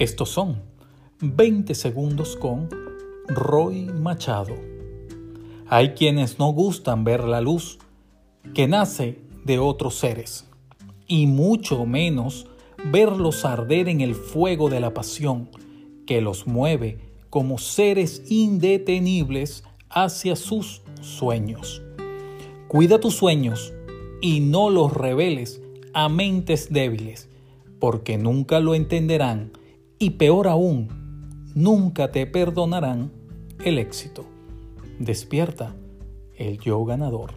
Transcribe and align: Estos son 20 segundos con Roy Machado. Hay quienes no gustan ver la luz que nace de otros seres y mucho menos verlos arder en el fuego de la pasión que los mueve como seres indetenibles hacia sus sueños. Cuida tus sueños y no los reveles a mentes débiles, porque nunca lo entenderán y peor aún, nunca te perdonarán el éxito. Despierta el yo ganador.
Estos 0.00 0.30
son 0.30 0.62
20 1.20 1.74
segundos 1.74 2.34
con 2.34 2.70
Roy 3.28 3.82
Machado. 3.84 4.54
Hay 5.68 5.90
quienes 5.90 6.38
no 6.38 6.54
gustan 6.54 7.04
ver 7.04 7.22
la 7.24 7.42
luz 7.42 7.78
que 8.54 8.66
nace 8.66 9.18
de 9.44 9.58
otros 9.58 9.96
seres 9.96 10.48
y 11.06 11.26
mucho 11.26 11.84
menos 11.84 12.46
verlos 12.90 13.44
arder 13.44 13.90
en 13.90 14.00
el 14.00 14.14
fuego 14.14 14.70
de 14.70 14.80
la 14.80 14.94
pasión 14.94 15.50
que 16.06 16.22
los 16.22 16.46
mueve 16.46 16.98
como 17.28 17.58
seres 17.58 18.22
indetenibles 18.30 19.64
hacia 19.90 20.34
sus 20.34 20.80
sueños. 21.02 21.82
Cuida 22.68 23.00
tus 23.00 23.16
sueños 23.16 23.74
y 24.22 24.40
no 24.40 24.70
los 24.70 24.94
reveles 24.94 25.60
a 25.92 26.08
mentes 26.08 26.72
débiles, 26.72 27.28
porque 27.78 28.16
nunca 28.16 28.60
lo 28.60 28.74
entenderán 28.74 29.59
y 30.02 30.10
peor 30.10 30.48
aún, 30.48 30.88
nunca 31.54 32.10
te 32.10 32.26
perdonarán 32.26 33.12
el 33.62 33.78
éxito. 33.78 34.24
Despierta 34.98 35.76
el 36.38 36.58
yo 36.58 36.82
ganador. 36.86 37.34